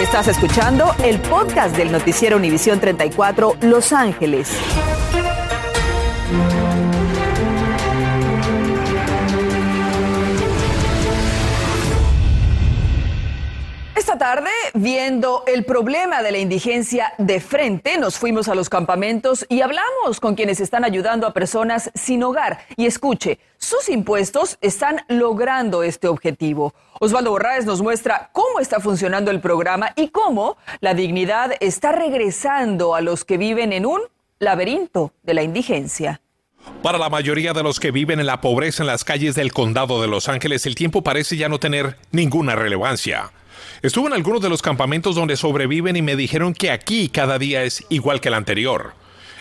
Estás 0.00 0.28
escuchando 0.28 0.94
el 1.02 1.18
podcast 1.20 1.76
del 1.76 1.90
noticiero 1.90 2.36
Univisión 2.36 2.78
34 2.78 3.56
Los 3.62 3.92
Ángeles. 3.92 4.56
Esta 14.14 14.36
tarde, 14.36 14.50
viendo 14.74 15.42
el 15.48 15.64
problema 15.64 16.22
de 16.22 16.30
la 16.30 16.38
indigencia 16.38 17.14
de 17.18 17.40
frente, 17.40 17.98
nos 17.98 18.16
fuimos 18.16 18.48
a 18.48 18.54
los 18.54 18.68
campamentos 18.68 19.44
y 19.48 19.60
hablamos 19.60 20.20
con 20.20 20.36
quienes 20.36 20.60
están 20.60 20.84
ayudando 20.84 21.26
a 21.26 21.32
personas 21.32 21.90
sin 21.94 22.22
hogar. 22.22 22.60
Y 22.76 22.86
escuche, 22.86 23.40
sus 23.56 23.88
impuestos 23.88 24.56
están 24.60 25.00
logrando 25.08 25.82
este 25.82 26.06
objetivo. 26.06 26.74
Osvaldo 27.00 27.32
Borraes 27.32 27.66
nos 27.66 27.82
muestra 27.82 28.30
cómo 28.32 28.60
está 28.60 28.78
funcionando 28.78 29.32
el 29.32 29.40
programa 29.40 29.90
y 29.96 30.10
cómo 30.10 30.58
la 30.78 30.94
dignidad 30.94 31.54
está 31.58 31.90
regresando 31.90 32.94
a 32.94 33.00
los 33.00 33.24
que 33.24 33.36
viven 33.36 33.72
en 33.72 33.84
un 33.84 34.00
laberinto 34.38 35.12
de 35.24 35.34
la 35.34 35.42
indigencia. 35.42 36.20
Para 36.82 36.98
la 36.98 37.08
mayoría 37.08 37.52
de 37.52 37.62
los 37.62 37.80
que 37.80 37.90
viven 37.90 38.20
en 38.20 38.26
la 38.26 38.40
pobreza 38.40 38.82
en 38.82 38.88
las 38.88 39.04
calles 39.04 39.34
del 39.34 39.52
condado 39.52 40.02
de 40.02 40.08
Los 40.08 40.28
Ángeles, 40.28 40.66
el 40.66 40.74
tiempo 40.74 41.02
parece 41.02 41.36
ya 41.36 41.48
no 41.48 41.58
tener 41.58 41.96
ninguna 42.12 42.56
relevancia. 42.56 43.32
Estuve 43.82 44.08
en 44.08 44.12
algunos 44.14 44.42
de 44.42 44.48
los 44.48 44.62
campamentos 44.62 45.14
donde 45.14 45.36
sobreviven 45.36 45.96
y 45.96 46.02
me 46.02 46.16
dijeron 46.16 46.54
que 46.54 46.70
aquí 46.70 47.08
cada 47.08 47.38
día 47.38 47.64
es 47.64 47.84
igual 47.88 48.20
que 48.20 48.28
el 48.28 48.34
anterior. 48.34 48.94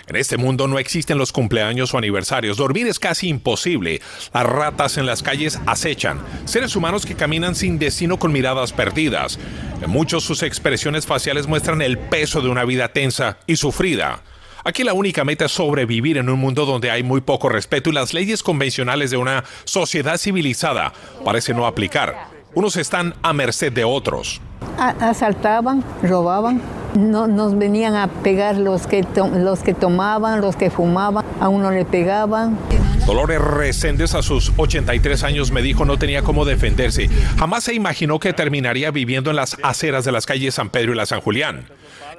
En 0.08 0.18
este 0.18 0.38
mundo 0.38 0.68
no 0.68 0.80
existen 0.80 1.18
los 1.18 1.32
cumpleaños 1.32 1.94
o 1.94 1.98
aniversarios. 1.98 2.58
Dormir 2.58 2.88
es 2.88 3.00
casi 3.00 3.30
imposible. 3.30 4.02
Las 4.34 4.46
ratas 4.46 4.98
en 4.98 5.06
las 5.06 5.24
calles 5.24 5.62
acechan. 5.66 6.22
Seres 6.44 6.76
humanos 6.76 7.06
que 7.06 7.16
caminan 7.16 7.56
sin 7.56 7.80
destino 7.80 8.20
con 8.20 8.34
miradas 8.34 8.74
perdidas. 8.74 9.40
En 9.82 9.90
muchos 9.90 10.24
sus 10.24 10.44
expresiones 10.44 11.06
faciales 11.06 11.48
muestran 11.48 11.82
el 11.82 11.98
peso 11.98 12.42
de 12.42 12.50
una 12.50 12.66
vida 12.66 12.90
tensa 12.90 13.38
y 13.48 13.56
sufrida. 13.56 14.22
Aquí 14.66 14.84
la 14.84 14.94
única 14.94 15.24
meta 15.26 15.46
es 15.46 15.52
sobrevivir 15.52 16.18
en 16.18 16.30
un 16.30 16.40
mundo 16.40 16.66
donde 16.66 16.90
hay 16.90 17.04
muy 17.04 17.22
poco 17.22 17.50
respeto 17.50 17.90
y 17.90 17.94
las 17.94 18.14
leyes 18.14 18.44
convencionales 18.44 19.12
de 19.12 19.18
una 19.18 19.44
sociedad 19.66 20.18
civilizada 20.18 20.94
parecen 21.24 21.58
no 21.58 21.68
aplicar 21.68 22.34
unos 22.56 22.78
están 22.78 23.16
a 23.22 23.34
merced 23.34 23.72
de 23.72 23.84
otros. 23.84 24.40
Asaltaban, 24.78 25.84
robaban, 26.02 26.62
no, 26.96 27.28
nos 27.28 27.58
venían 27.58 27.96
a 27.96 28.08
pegar 28.08 28.58
los 28.58 28.88
que, 28.88 29.06
los 29.36 29.60
que 29.60 29.74
tomaban, 29.74 30.42
los 30.42 30.56
que 30.56 30.70
fumaban, 30.70 31.26
a 31.40 31.50
uno 31.50 31.72
le 31.72 31.86
pegaban. 31.86 32.58
Dolores 33.06 33.42
Reséndez 33.42 34.16
a 34.16 34.22
sus 34.22 34.54
83 34.58 35.24
años 35.24 35.52
me 35.52 35.62
dijo 35.62 35.84
no 35.84 35.98
tenía 35.98 36.22
cómo 36.22 36.46
defenderse. 36.46 37.10
Jamás 37.38 37.66
se 37.66 37.74
imaginó 37.74 38.20
que 38.20 38.34
terminaría 38.34 38.92
viviendo 38.92 39.30
en 39.30 39.36
las 39.36 39.58
aceras 39.62 40.06
de 40.06 40.12
las 40.12 40.26
calles 40.26 40.56
San 40.56 40.70
Pedro 40.70 40.94
y 40.94 40.96
la 40.96 41.06
San 41.06 41.22
Julián, 41.22 41.66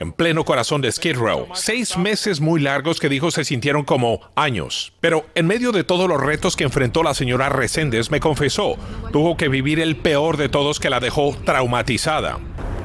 en 0.01 0.13
pleno 0.13 0.45
corazón 0.45 0.81
de 0.81 0.91
Skid 0.91 1.17
Row. 1.17 1.47
Seis 1.55 1.97
meses 1.97 2.41
muy 2.41 2.61
largos 2.61 3.01
que 3.01 3.09
dijo 3.09 3.31
se 3.31 3.45
sintieron 3.45 3.85
como 3.85 4.21
años. 4.35 4.93
Pero 5.01 5.25
en 5.35 5.47
medio 5.47 5.73
de 5.73 5.85
todos 5.85 6.09
los 6.09 6.21
retos 6.21 6.57
que 6.57 6.65
enfrentó 6.65 7.03
la 7.03 7.15
señora 7.15 7.49
Reséndez, 7.49 8.11
me 8.11 8.21
confesó, 8.21 8.77
tuvo 9.13 9.37
que 9.37 9.49
vivir 9.49 9.81
el 9.81 9.97
peor 9.97 10.37
de 10.37 10.49
todos 10.49 10.81
que 10.81 10.91
la 10.91 11.01
dejó 11.01 11.37
traumatizada. 11.45 12.39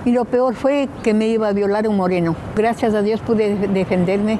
Y 0.05 0.11
lo 0.11 0.25
peor 0.25 0.55
fue 0.55 0.87
que 1.03 1.13
me 1.13 1.27
iba 1.27 1.49
a 1.49 1.53
violar 1.53 1.87
un 1.87 1.97
moreno. 1.97 2.35
Gracias 2.55 2.93
a 2.93 3.01
Dios 3.01 3.19
pude 3.21 3.55
defenderme 3.55 4.39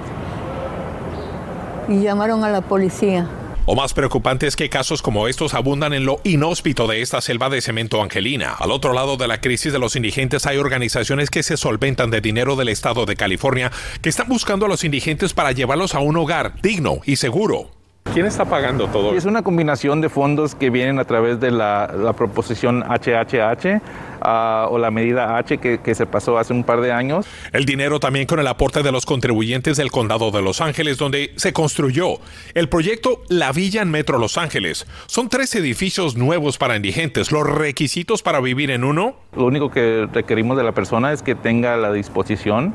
y 1.88 2.02
llamaron 2.02 2.44
a 2.44 2.50
la 2.50 2.62
policía. 2.62 3.28
O 3.72 3.76
más 3.76 3.94
preocupante 3.94 4.48
es 4.48 4.56
que 4.56 4.68
casos 4.68 5.04
como 5.04 5.28
estos 5.28 5.54
abundan 5.54 5.94
en 5.94 6.04
lo 6.04 6.22
inhóspito 6.24 6.88
de 6.88 7.04
esta 7.04 7.22
selva 7.22 7.50
de 7.50 7.62
cemento 7.62 8.02
angelina. 8.02 8.56
Al 8.58 8.72
otro 8.72 8.94
lado 8.94 9.16
de 9.16 9.28
la 9.28 9.42
crisis 9.42 9.72
de 9.72 9.78
los 9.78 9.96
indigentes 9.96 10.48
hay 10.48 10.58
organizaciones 10.58 11.30
que 11.30 11.44
se 11.44 11.56
solventan 11.56 12.10
de 12.10 12.20
dinero 12.20 12.56
del 12.56 12.70
estado 12.70 13.06
de 13.06 13.16
California 13.16 13.72
que 14.02 14.10
están 14.10 14.28
buscando 14.28 14.66
a 14.66 14.70
los 14.70 14.84
indigentes 14.84 15.36
para 15.36 15.52
llevarlos 15.52 15.94
a 15.94 16.00
un 16.00 16.18
hogar 16.18 16.60
digno 16.64 17.02
y 17.06 17.18
seguro. 17.18 17.70
¿Quién 18.12 18.26
está 18.26 18.46
pagando 18.46 18.88
todo? 18.88 19.16
Es 19.16 19.26
una 19.26 19.44
combinación 19.44 20.02
de 20.02 20.10
fondos 20.10 20.56
que 20.56 20.72
vienen 20.72 20.98
a 20.98 21.06
través 21.06 21.40
de 21.40 21.52
la, 21.52 21.94
la 21.96 22.14
proposición 22.14 22.82
HHH 22.82 23.82
uh, 24.24 24.74
o 24.74 24.78
la 24.78 24.92
medida 24.92 25.38
H 25.38 25.58
que, 25.58 25.80
que, 25.80 25.96
se 25.96 26.06
pasó 26.06 26.38
hace 26.38 26.54
un 26.54 26.64
par 26.64 26.82
de 26.82 26.92
años. 26.92 27.26
El 27.52 27.66
dinero 27.66 28.00
también 28.00 28.26
con 28.26 28.40
el 28.40 28.48
aporte 28.48 28.84
de 28.84 28.92
los 28.92 29.06
contribuyentes 29.06 29.78
del 29.78 29.92
condado 29.92 30.32
de 30.32 30.42
Los 30.42 30.62
Ángeles, 30.62 30.98
donde 30.98 31.34
se 31.36 31.54
construyó 31.54 32.20
el 32.54 32.70
proyecto 32.70 33.24
La 33.30 33.52
Villa 33.52 33.82
en 33.82 33.92
Metro 33.92 34.18
Los 34.18 34.38
Ángeles. 34.38 34.86
Son 35.08 35.30
tres 35.30 35.56
edificios 35.56 36.16
nuevos 36.16 36.58
para 36.58 36.76
indigentes. 36.76 37.32
¿Los 37.32 37.48
requisitos 37.50 38.22
para 38.22 38.40
vivir 38.40 38.72
en 38.72 38.84
uno? 38.84 39.16
Lo 39.36 39.46
único 39.46 39.72
que 39.72 40.08
requerimos 40.12 40.58
de 40.58 40.64
la 40.64 40.72
persona 40.72 41.12
es 41.12 41.22
que 41.22 41.36
tenga 41.36 41.78
la 41.78 41.92
disposición 41.92 42.74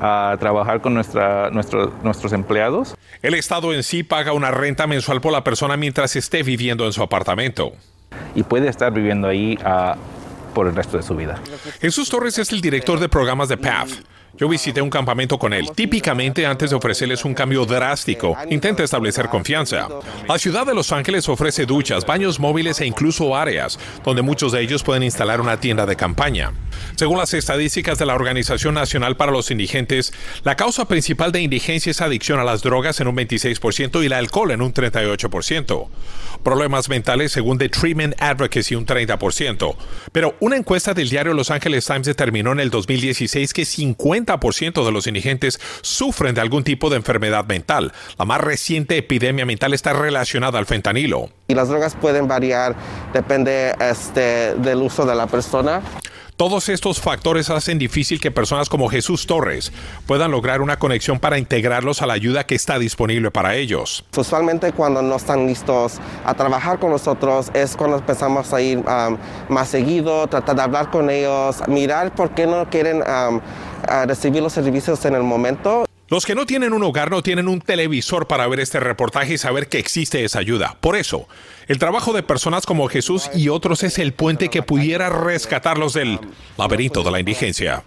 a 0.00 0.36
trabajar 0.38 0.80
con 0.80 0.94
nuestra, 0.94 1.50
nuestro, 1.50 1.92
nuestros 2.02 2.32
empleados. 2.32 2.96
El 3.22 3.34
Estado 3.34 3.72
en 3.72 3.82
sí 3.82 4.02
paga 4.02 4.32
una 4.32 4.50
renta 4.50 4.86
mensual 4.86 5.20
por 5.20 5.32
la 5.32 5.42
persona 5.44 5.76
mientras 5.76 6.14
esté 6.16 6.42
viviendo 6.42 6.86
en 6.86 6.92
su 6.92 7.02
apartamento. 7.02 7.72
Y 8.34 8.42
puede 8.42 8.68
estar 8.68 8.92
viviendo 8.92 9.28
ahí 9.28 9.58
uh, 9.64 9.98
por 10.54 10.66
el 10.66 10.74
resto 10.74 10.96
de 10.96 11.02
su 11.02 11.14
vida. 11.14 11.40
Jesús 11.80 12.08
Torres 12.08 12.38
es 12.38 12.52
el 12.52 12.60
director 12.60 13.00
de 13.00 13.08
programas 13.08 13.48
de 13.48 13.56
PATH. 13.56 13.90
Yo 14.38 14.48
visité 14.48 14.80
un 14.80 14.90
campamento 14.90 15.36
con 15.36 15.52
él. 15.52 15.68
Típicamente, 15.74 16.46
antes 16.46 16.70
de 16.70 16.76
ofrecerles 16.76 17.24
un 17.24 17.34
cambio 17.34 17.64
drástico, 17.66 18.36
intenta 18.48 18.84
establecer 18.84 19.28
confianza. 19.28 19.88
La 20.28 20.38
ciudad 20.38 20.64
de 20.64 20.74
Los 20.74 20.92
Ángeles 20.92 21.28
ofrece 21.28 21.66
duchas, 21.66 22.06
baños 22.06 22.38
móviles 22.38 22.80
e 22.80 22.86
incluso 22.86 23.36
áreas 23.36 23.78
donde 24.04 24.22
muchos 24.22 24.52
de 24.52 24.60
ellos 24.60 24.84
pueden 24.84 25.02
instalar 25.02 25.40
una 25.40 25.58
tienda 25.58 25.86
de 25.86 25.96
campaña. 25.96 26.52
Según 26.94 27.18
las 27.18 27.34
estadísticas 27.34 27.98
de 27.98 28.06
la 28.06 28.14
Organización 28.14 28.74
Nacional 28.74 29.16
para 29.16 29.32
los 29.32 29.50
Indigentes, 29.50 30.12
la 30.44 30.54
causa 30.54 30.86
principal 30.86 31.32
de 31.32 31.40
indigencia 31.40 31.90
es 31.90 32.00
adicción 32.00 32.38
a 32.38 32.44
las 32.44 32.62
drogas 32.62 33.00
en 33.00 33.08
un 33.08 33.16
26% 33.16 34.02
y 34.02 34.06
el 34.06 34.12
alcohol 34.12 34.52
en 34.52 34.62
un 34.62 34.72
38%. 34.72 35.88
Problemas 36.44 36.88
mentales 36.88 37.32
según 37.32 37.58
The 37.58 37.68
Treatment 37.70 38.14
Advocacy 38.20 38.76
un 38.76 38.86
30%. 38.86 39.74
Pero 40.12 40.36
una 40.40 40.56
encuesta 40.56 40.94
del 40.94 41.08
diario 41.08 41.34
Los 41.34 41.50
Angeles 41.50 41.84
Times 41.86 42.06
determinó 42.06 42.52
en 42.52 42.60
el 42.60 42.70
2016 42.70 43.52
que 43.52 43.62
50% 43.62 44.84
de 44.84 44.92
los 44.92 45.06
indigentes 45.06 45.60
sufren 45.80 46.34
de 46.34 46.40
algún 46.40 46.64
tipo 46.64 46.90
de 46.90 46.96
enfermedad 46.96 47.44
mental. 47.46 47.92
La 48.18 48.24
más 48.24 48.40
reciente 48.40 48.96
epidemia 48.96 49.44
mental 49.46 49.74
está 49.74 49.92
relacionada 49.92 50.58
al 50.58 50.66
fentanilo. 50.66 51.30
Y 51.48 51.54
las 51.54 51.68
drogas 51.68 51.96
pueden 51.96 52.28
variar, 52.28 52.76
depende 53.12 53.74
este, 53.80 54.54
del 54.54 54.78
uso 54.78 55.06
de 55.06 55.14
la 55.14 55.26
persona. 55.26 55.82
Todos 56.38 56.68
estos 56.68 57.00
factores 57.00 57.50
hacen 57.50 57.80
difícil 57.80 58.20
que 58.20 58.30
personas 58.30 58.68
como 58.68 58.88
Jesús 58.88 59.26
Torres 59.26 59.72
puedan 60.06 60.30
lograr 60.30 60.60
una 60.60 60.78
conexión 60.78 61.18
para 61.18 61.36
integrarlos 61.36 62.00
a 62.00 62.06
la 62.06 62.14
ayuda 62.14 62.46
que 62.46 62.54
está 62.54 62.78
disponible 62.78 63.32
para 63.32 63.56
ellos. 63.56 64.04
Usualmente 64.16 64.70
cuando 64.70 65.02
no 65.02 65.16
están 65.16 65.48
listos 65.48 65.98
a 66.24 66.34
trabajar 66.34 66.78
con 66.78 66.92
nosotros 66.92 67.50
es 67.54 67.76
cuando 67.76 67.96
empezamos 67.96 68.54
a 68.54 68.60
ir 68.60 68.84
más 69.48 69.68
seguido, 69.68 70.28
tratar 70.28 70.54
de 70.54 70.62
hablar 70.62 70.92
con 70.92 71.10
ellos, 71.10 71.60
mirar 71.66 72.14
por 72.14 72.30
qué 72.30 72.46
no 72.46 72.70
quieren 72.70 73.02
recibir 74.06 74.40
los 74.40 74.52
servicios 74.52 75.04
en 75.06 75.16
el 75.16 75.24
momento. 75.24 75.87
Los 76.10 76.24
que 76.24 76.34
no 76.34 76.46
tienen 76.46 76.72
un 76.72 76.82
hogar 76.82 77.10
no 77.10 77.22
tienen 77.22 77.48
un 77.48 77.60
televisor 77.60 78.26
para 78.26 78.46
ver 78.48 78.60
este 78.60 78.80
reportaje 78.80 79.34
y 79.34 79.38
saber 79.38 79.68
que 79.68 79.78
existe 79.78 80.24
esa 80.24 80.38
ayuda. 80.38 80.78
Por 80.80 80.96
eso, 80.96 81.28
el 81.66 81.78
trabajo 81.78 82.14
de 82.14 82.22
personas 82.22 82.64
como 82.64 82.88
Jesús 82.88 83.30
y 83.34 83.50
otros 83.50 83.82
es 83.82 83.98
el 83.98 84.14
puente 84.14 84.48
que 84.48 84.62
pudiera 84.62 85.10
rescatarlos 85.10 85.92
del 85.92 86.18
laberinto 86.56 87.02
de 87.02 87.10
la 87.10 87.20
indigencia. 87.20 87.82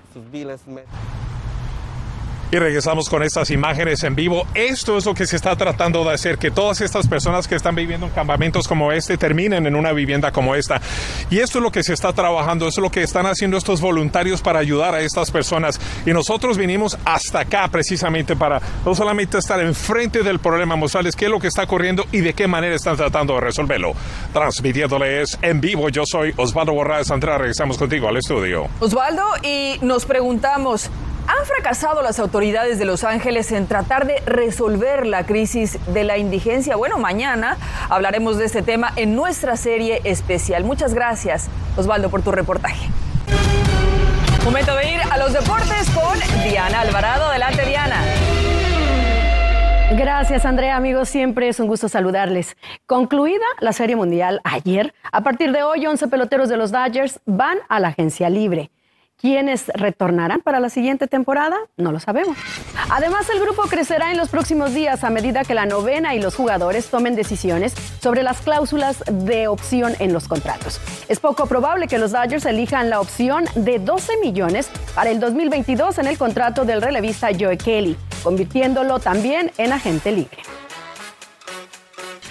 Y 2.52 2.58
regresamos 2.58 3.08
con 3.08 3.24
estas 3.24 3.50
imágenes 3.50 4.04
en 4.04 4.14
vivo. 4.14 4.46
Esto 4.54 4.98
es 4.98 5.06
lo 5.06 5.14
que 5.14 5.26
se 5.26 5.38
está 5.38 5.56
tratando 5.56 6.04
de 6.04 6.14
hacer, 6.14 6.38
que 6.38 6.52
todas 6.52 6.82
estas 6.82 7.08
personas 7.08 7.48
que 7.48 7.56
están 7.56 7.76
viviendo 7.76 8.08
en 8.08 8.12
campamentos 8.12 8.68
como 8.68 8.92
este 8.92 9.18
terminen 9.18 9.66
en 9.68 9.76
una 9.76 9.94
vivienda 9.94 10.34
como 10.34 10.54
esta. 10.54 10.82
Y 11.30 11.40
esto 11.40 11.60
es 11.60 11.64
lo 11.64 11.72
que 11.72 11.82
se 11.82 11.94
está 11.94 12.12
trabajando, 12.12 12.68
es 12.68 12.78
lo 12.78 12.90
que 12.90 13.04
están 13.04 13.26
haciendo 13.26 13.56
estos 13.56 13.80
voluntarios 13.80 14.42
para 14.42 14.60
ayudar 14.60 14.96
a 14.96 15.00
estas 15.00 15.32
personas. 15.32 15.80
Y 16.06 16.12
nosotros 16.12 16.58
vinimos 16.58 16.98
hasta 17.06 17.40
acá 17.40 17.70
precisamente 17.70 18.36
para 18.36 18.62
no 18.86 18.96
solamente 18.96 19.38
estar 19.38 19.62
enfrente 19.62 20.22
del 20.22 20.40
problema, 20.40 20.76
mostrarles 20.76 21.16
qué 21.16 21.26
es 21.26 21.32
lo 21.32 21.40
que 21.40 21.48
está 21.48 21.64
ocurriendo 21.64 22.06
y 22.12 22.20
de 22.20 22.34
qué 22.34 22.48
manera 22.48 22.76
están 22.76 22.98
tratando 22.98 23.36
de 23.36 23.42
resolverlo. 23.42 23.94
Transmitiéndoles 24.34 25.40
en 25.42 25.62
vivo, 25.62 25.88
yo 25.88 26.04
soy 26.06 26.34
Osvaldo 26.36 26.74
Borraes 26.74 27.12
Andrea, 27.12 27.38
regresamos 27.38 27.78
contigo 27.78 28.10
al 28.10 28.18
estudio. 28.18 28.68
Osvaldo, 28.82 29.24
y 29.42 29.78
nos 29.82 30.06
preguntamos, 30.06 30.90
¿Han 31.42 31.48
fracasado 31.48 32.04
las 32.04 32.20
autoridades 32.20 32.78
de 32.78 32.86
Los 32.86 33.04
Ángeles 33.04 33.52
en 33.52 33.66
tratar 33.66 34.06
de 34.06 34.20
resolver 34.28 35.08
la 35.08 35.26
crisis 35.26 35.80
de 35.92 36.04
la 36.04 36.20
indigencia? 36.20 36.76
Bueno, 36.76 37.00
mañana 37.00 37.58
hablaremos 37.90 38.38
de 38.38 38.46
este 38.46 38.62
tema 38.62 38.94
en 38.96 39.16
nuestra 39.16 39.58
serie 39.58 40.02
especial. 40.04 40.64
Muchas 40.64 40.94
gracias, 40.94 41.50
Osvaldo, 41.76 42.12
por 42.12 42.22
tu 42.22 42.32
reportaje. 42.32 42.88
Momento 44.46 44.76
de 44.76 44.92
ir 44.92 45.02
a 45.10 45.18
los 45.18 45.34
deportes 45.34 45.90
con 45.90 46.44
Diana 46.44 46.82
Alvarado. 46.82 47.26
Adelante, 47.26 47.66
Diana. 47.66 48.04
Gracias, 49.98 50.46
Andrea. 50.46 50.76
Amigos, 50.76 51.10
siempre 51.10 51.50
es 51.50 51.60
un 51.60 51.66
gusto 51.66 51.90
saludarles. 51.90 52.56
Concluida 52.86 53.46
la 53.62 53.74
Serie 53.74 53.96
Mundial 53.96 54.42
ayer, 54.44 54.94
a 55.12 55.22
partir 55.22 55.52
de 55.52 55.64
hoy, 55.64 55.88
11 55.88 56.08
peloteros 56.08 56.50
de 56.50 56.58
los 56.58 56.72
Dodgers 56.72 57.20
van 57.26 57.58
a 57.68 57.80
la 57.80 57.88
agencia 57.88 58.30
libre. 58.30 58.70
¿Quiénes 59.22 59.68
retornarán 59.76 60.42
para 60.42 60.60
la 60.60 60.72
siguiente 60.72 61.06
temporada? 61.06 61.56
No 61.78 61.92
lo 61.92 62.00
sabemos. 62.00 62.36
Además, 62.90 63.30
el 63.30 63.40
grupo 63.40 63.62
crecerá 63.64 64.10
en 64.10 64.18
los 64.18 64.30
próximos 64.30 64.74
días 64.74 65.04
a 65.04 65.12
medida 65.12 65.44
que 65.44 65.54
la 65.54 65.68
novena 65.68 66.16
y 66.16 66.20
los 66.20 66.36
jugadores 66.36 66.88
tomen 66.88 67.16
decisiones 67.16 67.76
sobre 68.02 68.24
las 68.24 68.42
cláusulas 68.42 69.04
de 69.12 69.48
opción 69.48 69.94
en 70.00 70.12
los 70.12 70.28
contratos. 70.28 70.82
Es 71.08 71.20
poco 71.20 71.46
probable 71.46 71.88
que 71.88 72.00
los 72.00 72.14
Dodgers 72.14 72.46
elijan 72.46 72.90
la 72.90 73.00
opción 73.00 73.46
de 73.54 73.78
12 73.78 74.18
millones 74.24 74.72
para 74.96 75.12
el 75.12 75.20
2022 75.20 76.00
en 76.00 76.08
el 76.08 76.18
contrato 76.18 76.66
del 76.66 76.82
relevista 76.82 77.30
Joe 77.40 77.60
Kelly, 77.60 77.98
convirtiéndolo 78.24 78.98
también 78.98 79.52
en 79.60 79.72
agente 79.72 80.12
libre. 80.14 80.40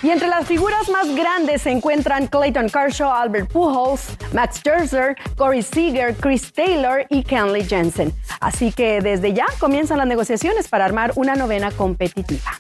Y 0.03 0.11
entre 0.11 0.29
las 0.29 0.47
figuras 0.47 0.89
más 0.89 1.15
grandes 1.15 1.63
se 1.63 1.71
encuentran 1.71 2.27
Clayton 2.27 2.71
Kershaw, 2.71 3.11
Albert 3.11 3.53
Pujols, 3.53 4.17
Max 4.33 4.57
Scherzer, 4.61 5.15
Corey 5.37 5.63
Seager, 5.63 6.15
Chris 6.15 6.53
Taylor 6.53 7.05
y 7.11 7.23
Kenley 7.23 7.65
Jensen. 7.65 8.13
Así 8.41 8.73
que 8.73 9.03
desde 9.03 9.35
ya 9.35 9.47
comienzan 9.59 9.99
las 9.99 10.07
negociaciones 10.07 10.69
para 10.69 10.87
armar 10.87 11.13
una 11.17 11.35
novena 11.35 11.71
competitiva. 11.71 12.51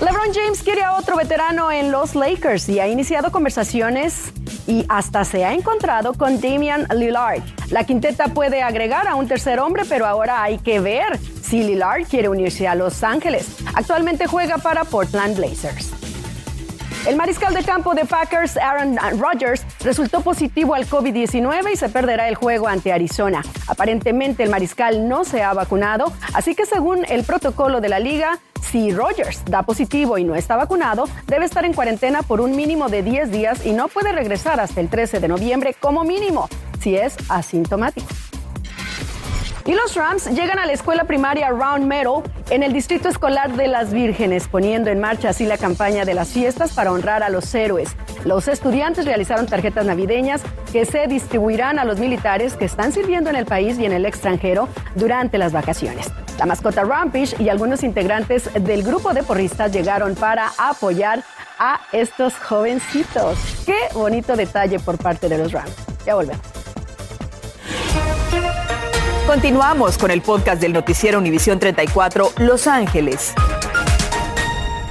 LeBron 0.00 0.32
James 0.32 0.62
quiere 0.62 0.84
a 0.84 0.94
otro 0.94 1.16
veterano 1.16 1.72
en 1.72 1.90
los 1.90 2.14
Lakers 2.14 2.68
y 2.68 2.78
ha 2.78 2.86
iniciado 2.86 3.32
conversaciones 3.32 4.32
y 4.68 4.84
hasta 4.88 5.24
se 5.24 5.44
ha 5.44 5.54
encontrado 5.54 6.12
con 6.12 6.40
Damian 6.40 6.86
Lillard. 6.94 7.42
La 7.70 7.84
quinteta 7.84 8.28
puede 8.28 8.62
agregar 8.62 9.08
a 9.08 9.16
un 9.16 9.26
tercer 9.26 9.58
hombre, 9.58 9.82
pero 9.88 10.06
ahora 10.06 10.42
hay 10.42 10.58
que 10.58 10.78
ver 10.78 11.18
si 11.18 11.64
Lillard 11.64 12.04
quiere 12.04 12.28
unirse 12.28 12.68
a 12.68 12.74
Los 12.74 13.02
Ángeles. 13.02 13.56
Actualmente 13.74 14.26
juega 14.26 14.58
para 14.58 14.84
Portland 14.84 15.36
Blazers. 15.36 15.97
El 17.08 17.16
mariscal 17.16 17.54
de 17.54 17.64
campo 17.64 17.94
de 17.94 18.04
Packers, 18.04 18.58
Aaron 18.58 18.98
Rodgers, 19.18 19.64
resultó 19.80 20.20
positivo 20.20 20.74
al 20.74 20.86
COVID-19 20.86 21.72
y 21.72 21.76
se 21.76 21.88
perderá 21.88 22.28
el 22.28 22.34
juego 22.34 22.68
ante 22.68 22.92
Arizona. 22.92 23.42
Aparentemente 23.66 24.42
el 24.42 24.50
mariscal 24.50 25.08
no 25.08 25.24
se 25.24 25.42
ha 25.42 25.54
vacunado, 25.54 26.12
así 26.34 26.54
que 26.54 26.66
según 26.66 27.06
el 27.08 27.24
protocolo 27.24 27.80
de 27.80 27.88
la 27.88 27.98
liga, 27.98 28.38
si 28.60 28.92
Rodgers 28.92 29.42
da 29.46 29.62
positivo 29.62 30.18
y 30.18 30.24
no 30.24 30.34
está 30.34 30.56
vacunado, 30.56 31.08
debe 31.26 31.46
estar 31.46 31.64
en 31.64 31.72
cuarentena 31.72 32.20
por 32.20 32.42
un 32.42 32.54
mínimo 32.54 32.90
de 32.90 33.02
10 33.02 33.30
días 33.30 33.64
y 33.64 33.72
no 33.72 33.88
puede 33.88 34.12
regresar 34.12 34.60
hasta 34.60 34.82
el 34.82 34.90
13 34.90 35.18
de 35.18 35.28
noviembre 35.28 35.74
como 35.80 36.04
mínimo, 36.04 36.50
si 36.78 36.94
es 36.94 37.16
asintomático. 37.30 38.06
Y 39.68 39.74
los 39.74 39.94
Rams 39.96 40.24
llegan 40.30 40.58
a 40.58 40.64
la 40.64 40.72
escuela 40.72 41.04
primaria 41.04 41.50
Round 41.50 41.84
Meadow 41.84 42.22
en 42.48 42.62
el 42.62 42.72
Distrito 42.72 43.10
Escolar 43.10 43.52
de 43.54 43.68
las 43.68 43.92
Vírgenes, 43.92 44.48
poniendo 44.48 44.88
en 44.88 44.98
marcha 44.98 45.28
así 45.28 45.44
la 45.44 45.58
campaña 45.58 46.06
de 46.06 46.14
las 46.14 46.28
fiestas 46.28 46.72
para 46.72 46.90
honrar 46.90 47.22
a 47.22 47.28
los 47.28 47.54
héroes. 47.54 47.94
Los 48.24 48.48
estudiantes 48.48 49.04
realizaron 49.04 49.44
tarjetas 49.44 49.84
navideñas 49.84 50.40
que 50.72 50.86
se 50.86 51.06
distribuirán 51.06 51.78
a 51.78 51.84
los 51.84 51.98
militares 51.98 52.54
que 52.54 52.64
están 52.64 52.94
sirviendo 52.94 53.28
en 53.28 53.36
el 53.36 53.44
país 53.44 53.78
y 53.78 53.84
en 53.84 53.92
el 53.92 54.06
extranjero 54.06 54.70
durante 54.94 55.36
las 55.36 55.52
vacaciones. 55.52 56.10
La 56.38 56.46
mascota 56.46 56.84
Rampage 56.84 57.36
y 57.38 57.50
algunos 57.50 57.82
integrantes 57.82 58.48
del 58.54 58.82
grupo 58.82 59.12
de 59.12 59.22
porristas 59.22 59.70
llegaron 59.70 60.14
para 60.14 60.50
apoyar 60.56 61.22
a 61.58 61.80
estos 61.92 62.34
jovencitos. 62.38 63.38
Qué 63.66 63.76
bonito 63.92 64.34
detalle 64.34 64.78
por 64.78 64.96
parte 64.96 65.28
de 65.28 65.36
los 65.36 65.52
Rams. 65.52 65.74
Ya 66.06 66.14
volvemos. 66.14 66.57
Continuamos 69.28 69.98
con 69.98 70.10
el 70.10 70.22
podcast 70.22 70.58
del 70.58 70.72
noticiero 70.72 71.18
Univisión 71.18 71.58
34 71.58 72.32
Los 72.38 72.66
Ángeles. 72.66 73.34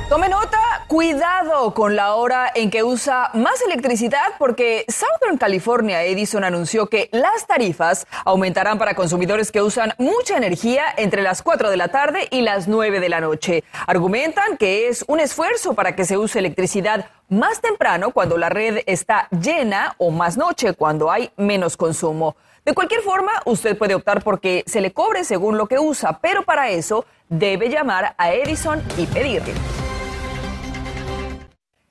Tome 0.10 0.29
nota, 0.29 0.60
cuidado 0.86 1.74
con 1.74 1.96
la 1.96 2.13
hora 2.13 2.51
en 2.53 2.70
que 2.70 2.84
usa 2.84 3.32
más 3.34 3.60
electricidad 3.63 4.36
porque 4.38 4.86
Southern 4.89 5.39
California 5.39 6.03
Edison 6.03 6.44
anunció 6.44 6.86
que 6.86 7.10
las 7.13 7.48
tarifas 7.48 8.06
aumentarán 8.25 8.77
para 8.77 8.94
consumidores 8.94 9.51
que 9.51 9.63
usan 9.63 9.94
mucha 9.98 10.38
energía 10.38 10.84
entre 10.98 11.24
las 11.24 11.41
4 11.41 11.72
de 11.72 11.77
la 11.77 11.88
tarde 11.88 12.27
y 12.29 12.41
las 12.41 12.67
9 12.67 13.00
de 13.00 13.10
la 13.10 13.20
noche. 13.20 13.63
Argumentan 13.88 14.58
que 14.58 14.88
es 14.88 15.03
un 15.08 15.20
esfuerzo 15.20 15.74
para 15.74 15.96
que 15.96 16.06
se 16.06 16.15
use 16.15 16.38
electricidad 16.38 17.10
más 17.27 17.60
temprano 17.60 18.12
cuando 18.12 18.38
la 18.38 18.50
red 18.50 18.84
está 18.86 19.29
llena 19.32 19.96
o 19.98 20.12
más 20.12 20.38
noche 20.38 20.74
cuando 20.74 21.10
hay 21.10 21.32
menos 21.38 21.75
consumo. 21.75 22.36
De 22.67 22.74
cualquier 22.74 23.00
forma, 23.00 23.31
usted 23.45 23.77
puede 23.77 23.95
optar 23.95 24.21
porque 24.21 24.65
se 24.67 24.81
le 24.81 24.91
cobre 24.91 25.24
según 25.24 25.57
lo 25.57 25.67
que 25.67 25.79
usa, 25.79 26.19
pero 26.21 26.43
para 26.43 26.69
eso 26.69 27.05
debe 27.29 27.69
llamar 27.69 28.13
a 28.17 28.33
Edison 28.33 28.83
y 28.97 29.05
pedirle. 29.05 29.53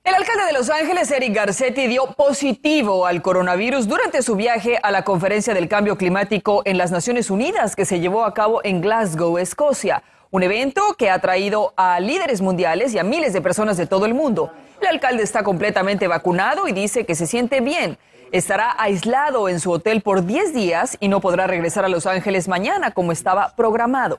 El 0.04 0.14
alcalde 0.14 0.44
de 0.44 0.52
Los 0.52 0.68
Ángeles, 0.68 1.10
Eric 1.10 1.34
Garcetti, 1.34 1.86
dio 1.86 2.08
positivo 2.08 3.06
al 3.06 3.22
coronavirus 3.22 3.88
durante 3.88 4.20
su 4.20 4.36
viaje 4.36 4.78
a 4.82 4.90
la 4.90 5.02
conferencia 5.02 5.54
del 5.54 5.66
cambio 5.66 5.96
climático 5.96 6.60
en 6.66 6.76
las 6.76 6.90
Naciones 6.90 7.30
Unidas 7.30 7.74
que 7.74 7.86
se 7.86 7.98
llevó 7.98 8.26
a 8.26 8.34
cabo 8.34 8.60
en 8.62 8.82
Glasgow, 8.82 9.38
Escocia. 9.38 10.02
Un 10.30 10.42
evento 10.42 10.82
que 10.98 11.08
ha 11.08 11.18
traído 11.20 11.72
a 11.78 12.00
líderes 12.00 12.42
mundiales 12.42 12.92
y 12.92 12.98
a 12.98 13.02
miles 13.02 13.32
de 13.32 13.40
personas 13.40 13.78
de 13.78 13.86
todo 13.86 14.04
el 14.04 14.12
mundo. 14.12 14.52
El 14.82 14.88
alcalde 14.88 15.22
está 15.22 15.42
completamente 15.42 16.06
vacunado 16.06 16.68
y 16.68 16.72
dice 16.72 17.06
que 17.06 17.14
se 17.14 17.26
siente 17.26 17.62
bien. 17.62 17.96
Estará 18.32 18.74
aislado 18.76 19.48
en 19.48 19.60
su 19.60 19.70
hotel 19.70 20.02
por 20.02 20.24
10 20.24 20.52
días 20.52 20.96
y 20.98 21.08
no 21.08 21.20
podrá 21.20 21.46
regresar 21.46 21.84
a 21.84 21.88
Los 21.88 22.06
Ángeles 22.06 22.48
mañana 22.48 22.90
como 22.90 23.12
estaba 23.12 23.54
programado. 23.54 24.18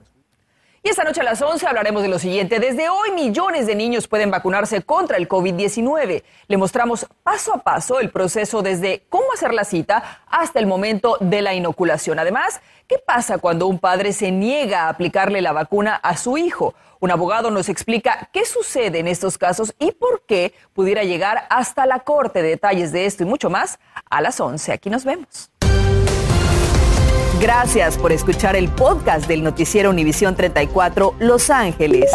Y 0.84 0.90
esta 0.90 1.04
noche 1.04 1.22
a 1.22 1.24
las 1.24 1.42
11 1.42 1.66
hablaremos 1.66 2.04
de 2.04 2.08
lo 2.08 2.20
siguiente. 2.20 2.60
Desde 2.60 2.88
hoy 2.88 3.12
millones 3.12 3.66
de 3.66 3.76
niños 3.76 4.08
pueden 4.08 4.30
vacunarse 4.30 4.82
contra 4.84 5.18
el 5.18 5.28
COVID-19. 5.28 6.24
Le 6.48 6.58
mostramos 6.58 7.08
paso 7.24 7.56
a 7.56 7.58
paso 7.58 8.00
el 8.00 8.12
proceso 8.12 8.62
desde 8.62 9.04
cómo 9.10 9.26
hacer 9.34 9.54
la 9.54 9.64
cita 9.64 10.22
hasta 10.28 10.60
el 10.60 10.68
momento 10.68 11.18
de 11.20 11.42
la 11.42 11.56
inoculación. 11.56 12.20
Además, 12.20 12.62
¿qué 12.88 13.00
pasa 13.00 13.40
cuando 13.40 13.68
un 13.68 13.80
padre 13.80 14.14
se 14.14 14.32
niega 14.32 14.84
a 14.84 14.90
aplicarle 14.90 15.42
la 15.42 15.52
vacuna 15.52 15.96
a 15.96 16.16
su 16.16 16.38
hijo? 16.38 16.76
Un 17.00 17.12
abogado 17.12 17.52
nos 17.52 17.70
explica 17.70 18.30
qué 18.32 18.46
sucede 18.46 19.00
en 19.00 19.08
estos 19.08 19.38
casos 19.38 19.74
y 19.80 19.92
por 19.92 20.24
qué 20.28 20.54
pudiera 20.74 21.04
llegar 21.04 21.48
hasta 21.50 21.86
la 21.86 22.00
corte. 22.00 22.42
Detalles 22.42 22.92
de 22.92 23.06
esto 23.06 23.24
y 23.24 23.26
mucho 23.26 23.50
más 23.50 23.80
a 24.10 24.22
las 24.22 24.40
11. 24.40 24.72
Aquí 24.72 24.90
nos 24.90 25.06
vemos. 25.06 25.52
Gracias 27.40 28.00
por 28.00 28.12
escuchar 28.12 28.56
el 28.56 28.68
podcast 28.68 29.28
del 29.28 29.44
noticiero 29.44 29.92
Univisión 29.92 30.36
34 30.36 31.14
Los 31.20 31.52
Ángeles. 31.52 32.10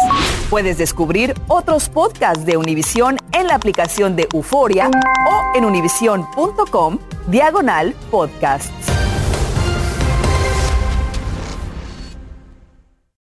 Puedes 0.49 0.77
descubrir 0.77 1.33
otros 1.47 1.87
podcasts 1.87 2.45
de 2.45 2.57
Univisión 2.57 3.17
en 3.31 3.47
la 3.47 3.55
aplicación 3.55 4.17
de 4.17 4.27
Euforia 4.33 4.89
o 4.89 5.57
en 5.57 5.63
univision.com 5.63 6.99
diagonal 7.27 7.95
podcasts. 8.11 8.92